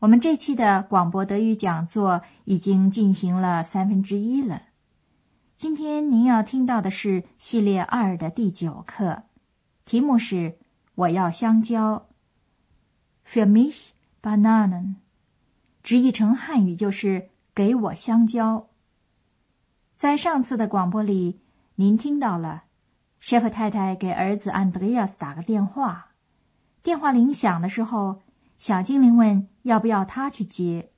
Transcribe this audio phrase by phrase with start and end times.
[0.00, 4.64] 我们这期的广播德语讲座已经进行了三分之一了。
[5.56, 9.22] 今天您要听到的是系列二的第九课，
[9.86, 10.58] 题目是
[10.96, 12.08] “我要香蕉
[13.26, 13.88] ”，für mich
[14.20, 14.96] Bananen，
[15.82, 18.68] 直译成汉语就是“给我香蕉”。
[19.96, 21.40] 在上次的广播里，
[21.76, 22.64] 您听到了
[23.18, 26.08] 舍夫太太给儿子安德烈亚斯打个电话，
[26.82, 28.20] 电话铃响的时候。
[28.58, 30.90] 小精灵问：“要不要他去接？”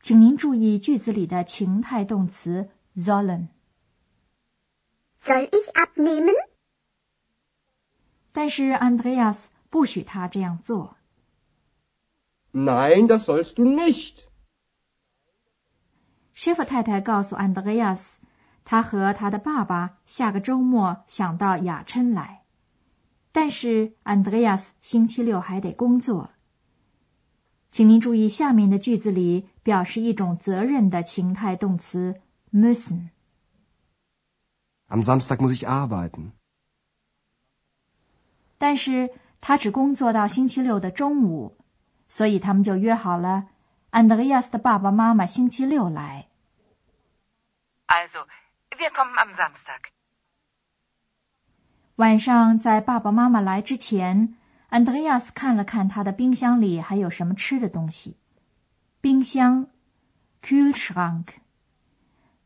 [0.00, 3.48] 请您注意句子里的情态动词 sollen。
[5.20, 6.34] Soll ich abnehmen？
[8.32, 10.96] 但是 Andreas 不许他这样做。
[12.52, 14.26] Nein, das sollst du nicht。
[16.32, 18.18] 舍夫太太告诉 Andreas，
[18.64, 22.44] 他和他的爸爸下个周末想到雅琛来，
[23.32, 26.30] 但是 Andreas 星期六还得工作。
[27.70, 32.20] 请您注意，下面的句子里表示一种责任的情态动词
[32.52, 33.10] müssen。
[34.88, 36.32] Am Samstag muss ich arbeiten。
[38.56, 39.10] 但是
[39.40, 41.56] 他只工作到星期六的中午，
[42.08, 43.48] 所以他们就约好了
[43.90, 46.28] 安德烈亚斯的爸爸妈妈星期六来。
[47.86, 48.26] Also,
[48.70, 49.90] wir kommen am Samstag。
[51.96, 54.34] 晚上在爸爸妈妈来之前。
[54.68, 58.18] 安德烈亚斯看了看他的冰箱里还有什么吃的东西。
[59.00, 59.68] 冰箱
[60.42, 61.26] ，Kühlschrank。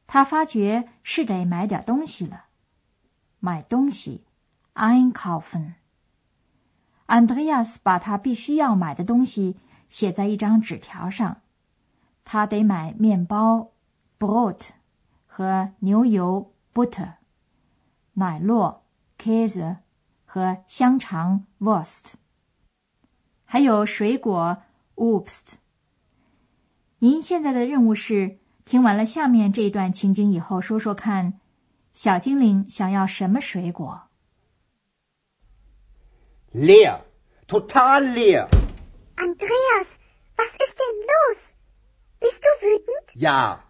[0.07, 2.45] 他发觉是得买点东西了。
[3.41, 4.25] 买东西
[4.75, 5.73] ，einkaufen。
[7.07, 9.57] 安德烈亚斯把他必须要买的东西
[9.89, 11.41] 写在一张纸条上。
[12.25, 13.73] 他得买面包
[14.17, 14.69] ，Brot，
[15.27, 17.15] 和牛油，Butter，
[18.13, 18.83] 奶酪
[19.19, 19.79] ，Käse。
[20.25, 22.15] 和香肠 （Wurst），
[23.53, 24.63] 还有水果
[24.95, 25.59] （Obst）。
[27.01, 31.39] 您现在的任务是听完了下面这一段情景以后，说说看，
[31.93, 34.05] 小精灵想要什么水果
[36.55, 37.01] ？Leer,
[37.47, 38.49] total leer.
[39.17, 39.99] Andreas,
[40.39, 41.39] was ist denn los?
[42.21, 43.15] Bist du wütend?
[43.15, 43.65] Ja.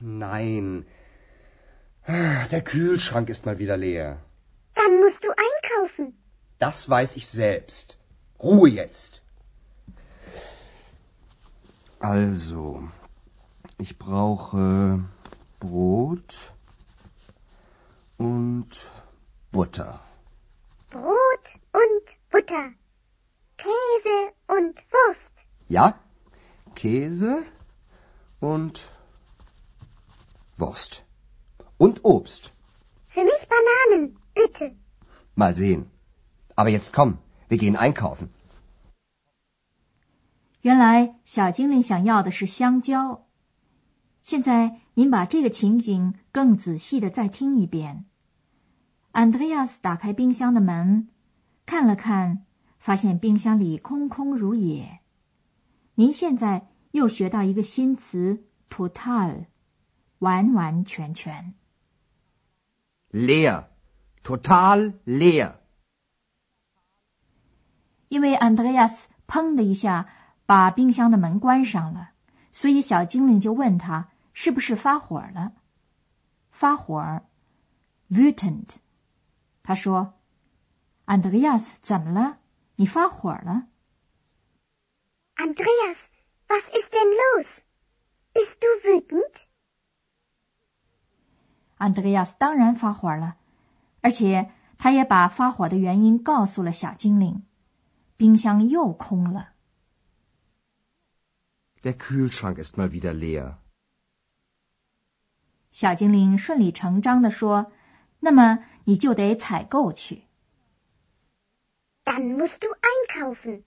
[0.00, 0.86] Nein.
[2.06, 4.20] Der Kühlschrank ist mal wieder leer.
[4.72, 6.14] Dann musst du einkaufen.
[6.58, 7.98] Das weiß ich selbst.
[8.42, 9.22] Ruhe jetzt.
[12.00, 12.88] Also,
[13.78, 15.02] ich brauche
[15.58, 16.52] Brot
[18.18, 18.90] und
[19.50, 20.00] Butter.
[20.90, 22.72] Brot und Butter.
[23.56, 25.32] Käse und Wurst.
[25.68, 25.98] Ja,
[26.74, 27.44] Käse
[28.40, 28.90] und
[30.58, 31.04] Wurst.
[31.78, 32.52] Und Obst.
[33.08, 34.18] Für mich Bananen.
[34.34, 34.76] Bitte.
[35.34, 35.90] Mal sehen.
[36.56, 37.18] Aber jetzt komm,
[37.54, 38.28] wir gehen einkaufen.
[40.62, 43.26] 原来小精灵想要的是香蕉。
[44.22, 48.06] 现在您把这个情景更仔细的再听一遍。
[49.12, 51.08] 安德烈亚斯打开冰箱的门，
[51.66, 52.44] 看了看，
[52.78, 55.00] 发现冰箱里空空如也。
[55.96, 59.44] 您现在又学到一个新词 “total”，
[60.18, 61.54] 完完全全。
[63.12, 63.66] leer。
[64.24, 65.52] Total leer。
[68.08, 70.08] 因为安德烈亚斯砰的一下
[70.46, 72.10] 把冰箱的门关上了，
[72.52, 75.52] 所以小精灵就问他是不是发火了。
[76.50, 77.22] 发火
[78.10, 78.66] ，wütend。
[79.62, 80.14] 他说
[81.06, 82.38] ：“安德烈亚斯，怎么了？
[82.76, 83.66] 你发火了
[85.36, 89.44] ？”Andreas，was ist denn los？Bist du wütend？
[91.78, 93.36] 安德烈亚斯当然发火了。
[94.00, 97.42] 而且，他也把发火的原因告诉了小精灵。
[98.24, 99.52] 冰箱又空了。
[101.82, 103.58] Der Kühlschrank ist mal wieder leer。
[105.70, 107.70] 小精灵顺理成章地说
[108.20, 110.22] ：“那么你就得采购去。”
[112.02, 113.64] Dann musst du einkaufen。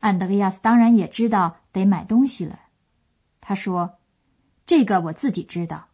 [0.00, 2.60] 安德烈亚斯当然也知道得买东西了。
[3.40, 3.98] 他说
[4.66, 5.88] ：“这个我自己知道。”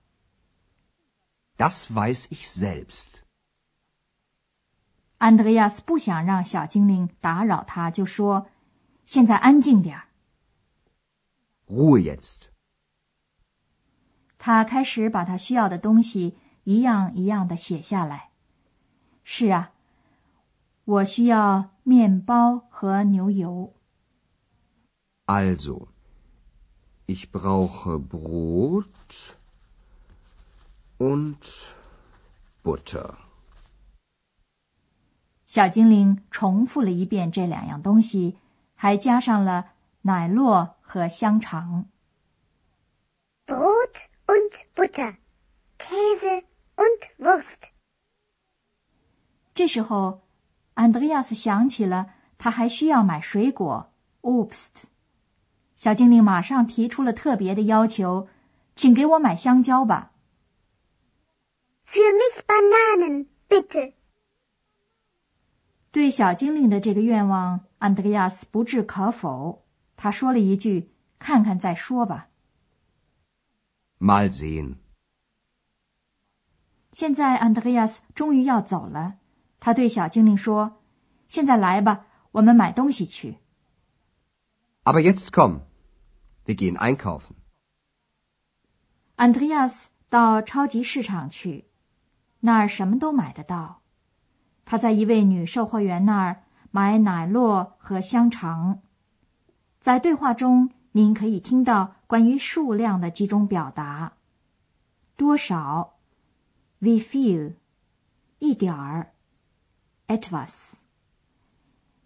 [1.57, 3.26] Das weiß ich selbst。
[5.27, 8.47] 安德烈亚斯不想让小精灵打扰他，就说
[9.05, 10.05] ：“现在安静点儿。”
[11.67, 12.43] Ruhe jetzt.
[14.39, 18.31] 他开始把他需要的东西一样一样的写下来。
[19.25, 19.73] 是啊，
[20.85, 23.75] 我需要面包和牛油。
[25.27, 25.89] Also,
[27.07, 29.35] ich brauche Brot
[30.99, 31.73] und
[32.63, 33.26] Butter.
[35.47, 38.39] 小精灵重复了一遍这两样东西，
[38.75, 39.73] 还加上了
[40.03, 41.87] 奶酪和香肠。
[43.47, 43.95] Brot
[44.27, 45.17] und Butter,
[45.79, 46.45] Käse
[46.75, 47.71] und Wurst.
[49.55, 50.23] 这时候，
[50.75, 53.91] 安德烈亚斯想起了他还需要买水果
[54.23, 54.85] （obst）。
[55.77, 58.29] 小精灵马上提出了特别的要求，
[58.75, 60.13] 请给我买香蕉吧。
[61.87, 63.93] Für mich Bananen, bitte.
[65.97, 69.65] 对小精灵的这个愿望，安德烈亚斯不置可否。
[69.97, 72.29] 他说了一句：“看看再说吧。
[73.99, 74.75] Mal sehen.
[76.93, 79.15] ”现在，安德烈亚斯终于要走了。
[79.59, 80.83] 他对小精灵说
[81.29, 83.39] ：“现在来吧，我们买东西去。
[84.85, 85.61] Aber jetzt komm.
[86.45, 87.37] Wir gehen einkaufen.
[89.17, 91.65] ”安德烈亚斯到超级市场去，
[92.41, 93.81] 那儿什么都买得到。
[94.67, 98.83] 他在一位女售货员那儿买奶酪和香肠。
[99.81, 104.15] 在对话中，您可以听到关于数量的几种表达：
[105.17, 105.95] 多少
[106.81, 107.55] ？（wie viel）、
[108.41, 109.13] 一点儿。
[110.09, 110.75] （etwas）、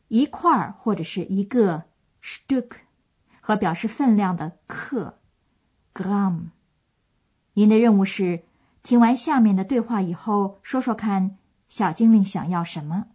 [0.09, 1.85] 一块儿或者是一个
[2.23, 2.73] （stück）
[3.41, 5.19] 和表示分量的克。
[5.95, 6.51] （gram）。
[7.55, 8.45] 您的任务是
[8.83, 11.39] 听完下面的对话以后，说说看
[11.70, 13.06] 小精灵想要什么。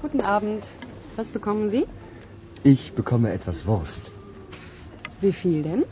[0.00, 0.74] Guten Abend.
[1.16, 1.86] Was bekommen Sie?
[2.62, 4.12] Ich bekomme etwas Wurst.
[5.20, 5.84] Wie viel denn?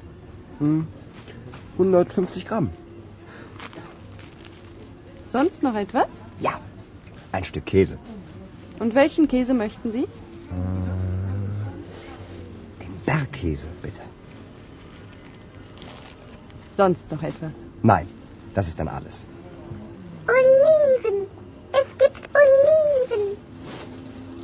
[1.79, 2.71] 150 Gramm.
[5.29, 6.21] Sonst noch etwas?
[6.41, 6.61] Ja.
[7.33, 7.99] Ein Stück Käse.
[8.79, 10.07] Und welchen Käse möchten Sie?
[12.83, 14.03] Den Bergkäse, bitte.
[16.77, 17.67] Sonst noch etwas?
[17.83, 18.07] Nein,
[18.55, 19.25] das ist dann alles.
[20.29, 21.27] Oliven.
[21.73, 23.37] Es gibt Oliven.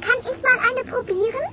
[0.00, 1.52] Kann ich mal eine probieren?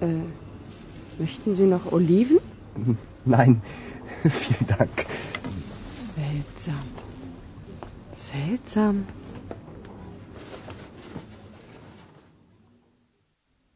[0.00, 2.38] Äh, möchten Sie noch Oliven?
[3.24, 3.62] Nein,
[4.28, 5.06] vielen Dank.
[5.86, 6.84] Seltsam.
[8.14, 9.04] Seltsam.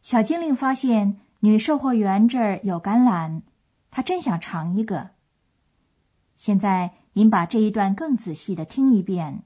[0.05, 3.41] 小精灵发现女售货员这儿有橄榄，
[3.92, 5.12] 她真想尝一个。
[6.36, 9.44] 现在您把这一段更仔细的听一遍。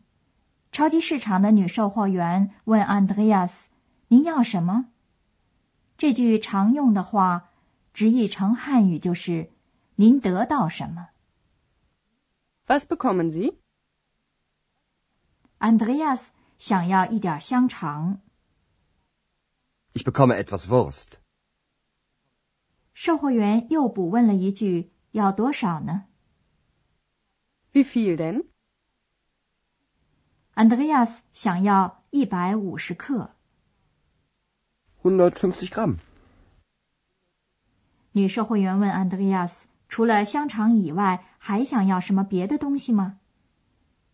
[0.74, 3.70] 超级市场的女售货员问安德烈亚斯
[4.10, 4.90] ：“您要什么？”
[5.98, 7.52] 这句常用的话
[7.94, 9.52] 直译成汉语就是
[9.98, 11.10] ：“您得到什么
[12.66, 13.58] Was bekommen Sie?？”
[15.60, 18.20] 安德烈亚斯想要一点香肠。
[19.94, 21.23] Ich bekomme etwas Wurst.
[23.06, 26.06] 售货员又补问了一句：“要多少呢
[27.74, 28.46] Wie viel denn?？”
[30.54, 33.36] 安德烈亚斯想要一百五十克。
[35.02, 35.98] 150 Gramm.
[38.14, 43.20] 女售货员问安德烈亚斯：“除了香肠以外，还想要什么别的东西吗？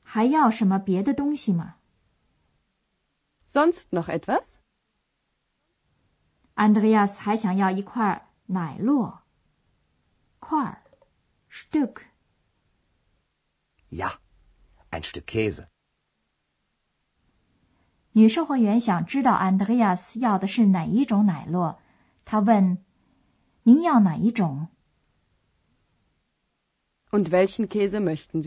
[0.01, 1.75] 还要什么别的东西吗
[3.51, 4.55] Sonst noch etwas?
[6.55, 9.19] 安德烈亚斯还想要一块奶酪，
[10.39, 10.81] 块儿
[11.51, 12.01] （Stück）。
[13.91, 14.13] Ja,
[14.89, 15.67] ein Stück Käse.
[18.13, 21.77] 女售货员想知道 Andreas 要的是哪一种奶酪，
[22.25, 22.83] 她问
[23.63, 24.69] ：“您要哪一种
[27.11, 28.41] Und welchen Käse möchten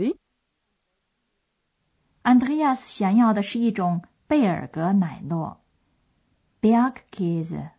[2.24, 5.58] Sie？Andreas 想要的是一种贝尔格奶酪
[6.60, 7.70] （Bergkäse）。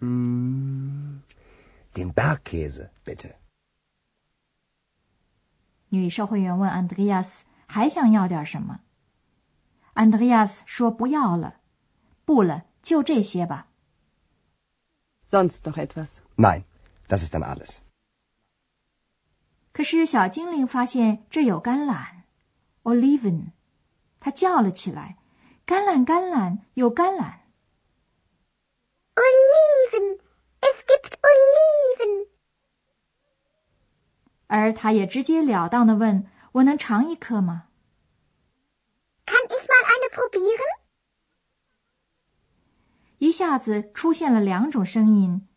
[0.00, 1.22] Den
[2.12, 3.34] Bergkäse, bitte.
[5.88, 8.80] 女售货员问安德烈亚斯还想要点什么。
[9.94, 11.60] 安德烈亚斯说：“不要了，
[12.24, 13.68] 不了，就这些吧。
[15.30, 16.18] Sonst noch etwas?
[16.36, 16.64] Nein,
[17.08, 17.78] das ist dann alles.
[19.72, 22.24] ”可是小精灵发现这有橄榄
[22.82, 23.52] （Oliven），
[24.20, 25.16] 他叫了起来
[25.66, 27.40] ：“橄榄，橄榄，有橄榄！”
[29.16, 29.55] Oliven.
[30.60, 32.28] Es gibt Oliven.
[34.46, 37.68] 而他也直截了当的问：“我能尝一颗吗
[39.26, 40.80] Kann ich mal eine probieren?
[43.18, 45.48] 一下子出现了两种声音，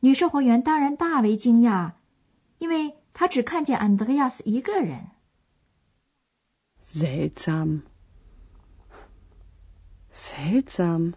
[0.00, 1.92] 女售货员当然大为惊讶，
[2.58, 5.10] 因为她只看见安德烈亚斯一个人。
[6.82, 7.82] Seltsam.
[10.12, 11.14] Seltsam.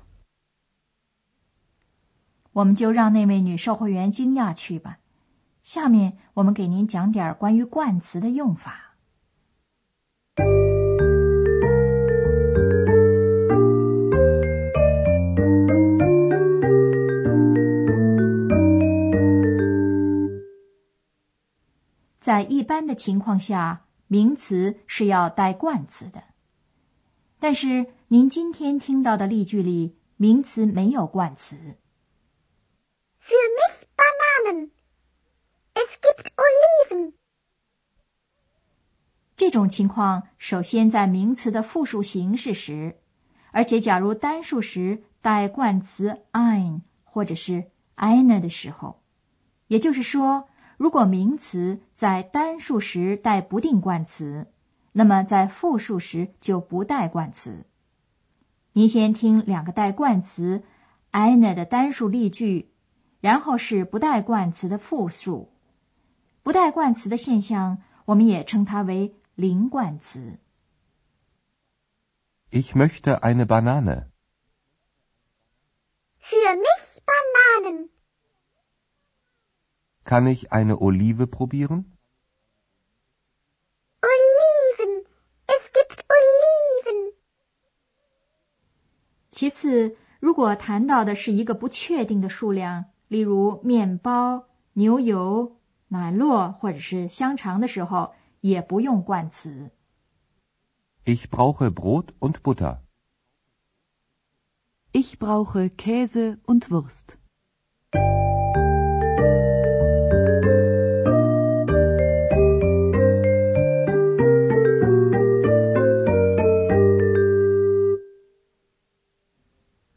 [2.53, 4.99] 我们就让那位女售货员惊讶去吧。
[5.63, 8.95] 下面我们给您讲点关于冠词的用法。
[22.19, 26.23] 在一般的情况下，名词是要带冠词的。
[27.37, 31.75] 但是您今天听到的例句里，名词没有冠词。
[33.25, 34.71] Für mich Bananen.
[35.73, 37.13] Es gibt Oliven.
[39.37, 42.97] 这种情况首先在名词的复数形式时，
[43.51, 49.01] 而且假如单数时带冠词 ein 或者是 eine 的时候，
[49.67, 54.51] 也就是说，如果名词在单数时带不定冠词，
[54.91, 57.65] 那么在复数时就不带冠词。
[58.73, 60.63] 您先听两个带冠词
[61.13, 62.72] eine 的单数例句，
[63.23, 65.49] 然后是不带冠词的复数。
[66.41, 70.39] 不带冠词的现象，我们也称它为零冠词。
[72.51, 74.09] Ich möchte eine Banane.
[76.19, 77.89] Für mich Bananen.
[80.03, 81.85] Kann ich eine Olive probieren?
[84.01, 85.05] Oliven.
[85.47, 87.13] Es gibt Oliven.
[89.31, 95.57] 其次，如果谈到的是一个不确定的数量，例如面包、牛油、
[95.89, 99.69] 奶酪或者是香肠的时候，也不用冠词。
[101.05, 102.79] Ich brauche Brot und Butter.
[104.93, 107.19] Ich brauche Käse und Wurst.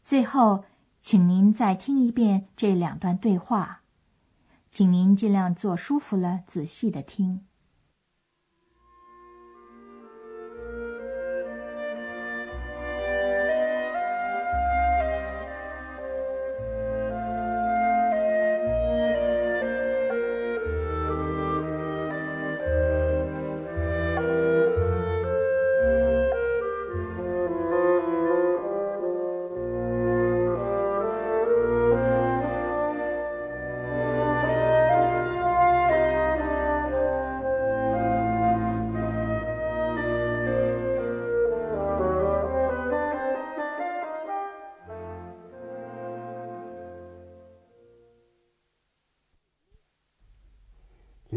[0.03, 0.63] 最后，
[1.09, 3.79] 请您再听一遍这两段对话，
[4.69, 7.46] 请您尽量坐舒服了，仔细的听。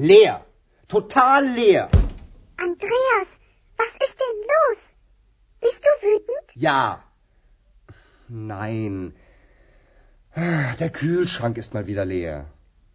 [0.00, 0.47] Leer.
[0.88, 1.90] Total leer.
[2.57, 3.28] Andreas,
[3.76, 4.78] was ist denn los?
[5.61, 6.47] Bist du wütend?
[6.54, 7.04] Ja.
[8.28, 9.14] Nein.
[10.35, 12.47] Der Kühlschrank ist mal wieder leer.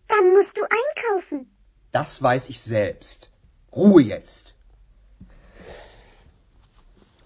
[0.07, 1.55] Dann musst du einkaufen.
[1.91, 3.29] Das weiß ich selbst.
[3.71, 4.55] Ruhe jetzt.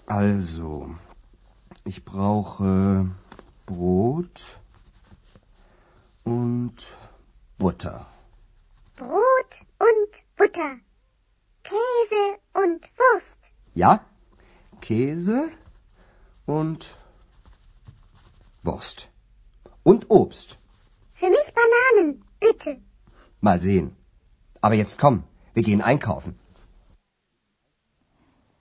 [0.08, 0.94] Also,
[1.86, 3.10] ich brauche
[3.66, 4.60] Brot
[6.26, 6.98] und
[7.58, 8.08] Butter.
[10.49, 10.81] Brot und Butter.
[11.63, 13.39] Käse und Wurst.
[13.75, 14.01] Ja?
[14.81, 15.51] Käse
[16.47, 16.99] und
[18.63, 19.09] Wurst.
[19.83, 20.59] Und Obst.
[21.15, 22.81] Für mich Bananen, bitte.
[23.41, 23.97] Mal sehen.
[24.61, 26.35] Aber jetzt komm, wir gehen einkaufen.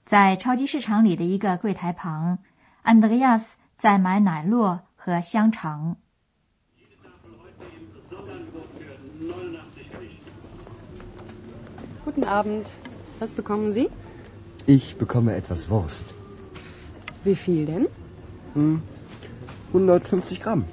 [0.05, 2.39] 在超级市场里的一个柜台旁，
[2.83, 5.97] 安德烈亚斯在买奶酪和香肠。
[12.08, 12.70] Guten Abend.
[13.18, 13.90] Was bekommen Sie?
[14.64, 16.14] Ich bekomme etwas Wurst.
[17.22, 18.80] Wie viel denn?
[19.74, 20.64] 150 Gramm.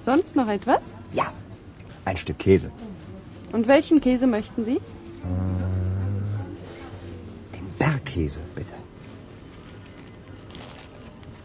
[0.00, 0.94] Sonst noch etwas?
[1.12, 1.32] Ja.
[2.04, 2.70] Ein Stück Käse.
[3.50, 4.80] Und welchen Käse möchten Sie?
[7.54, 8.74] Den Bergkäse, bitte.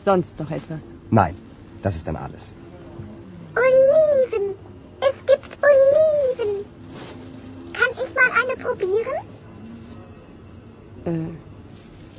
[0.06, 0.94] Sonst noch etwas?
[1.10, 1.34] Nein,
[1.82, 2.54] das ist dann alles.
[3.56, 3.81] Oliven.
[11.06, 11.28] Äh,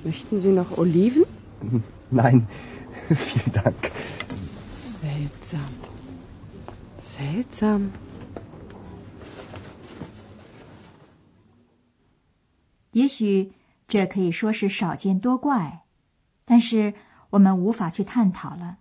[0.05, 1.25] möchten Sie noch Oliven?
[2.11, 2.47] Nein,
[3.11, 3.93] vielen Dank.
[4.73, 5.73] Seltsam.
[7.01, 7.91] Seltsam.
[12.93, 13.53] 也许
[13.89, 15.85] 这可以说是少见多怪，
[16.45, 16.93] 但是
[17.31, 18.79] 我们无法去探讨了。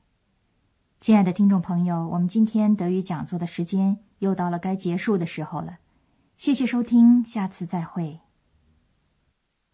[0.99, 5.77] 亲爱的听众朋友，我们今天德语讲座的时间又到了该结束的时候了。
[6.35, 8.19] 谢谢收听，下次再会。